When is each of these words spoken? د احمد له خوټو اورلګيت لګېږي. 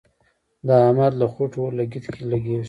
د 0.67 0.69
احمد 0.85 1.13
له 1.21 1.25
خوټو 1.33 1.57
اورلګيت 1.65 2.05
لګېږي. 2.31 2.57